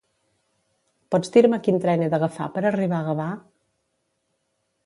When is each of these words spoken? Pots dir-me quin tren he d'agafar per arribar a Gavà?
Pots 1.15 1.33
dir-me 1.35 1.59
quin 1.67 1.77
tren 1.85 2.05
he 2.05 2.09
d'agafar 2.15 2.49
per 2.57 2.65
arribar 2.73 3.03
a 3.05 3.09
Gavà? 3.13 3.29